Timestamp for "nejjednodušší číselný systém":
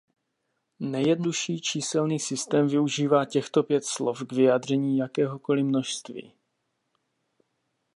0.79-2.67